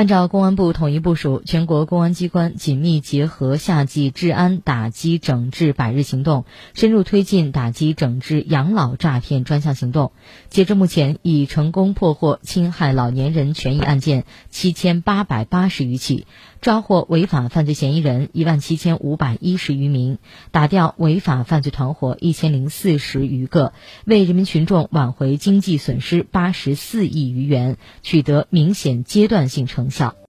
[0.00, 10.12] 按照公安部统一部署，全国公安机关紧密结合夏季治安打击整治百日行动，深入推进打击整治养老诈骗专项行动。
[10.48, 16.26] 截至目前，已成功破获侵害老年人权益案件七千八百八十余起，
[16.62, 20.16] 抓获违法犯罪嫌疑人一万七千五百一十余名，
[20.50, 23.74] 打掉违法犯罪团伙一千零四十余个，
[24.06, 29.89] 为人民群众挽回经济损失八十四亿余元，取得明显阶段性成。
[29.90, 30.14] 成效。